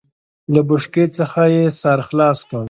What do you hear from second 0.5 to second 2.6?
له بوشکې څخه يې سر خلاص کړ.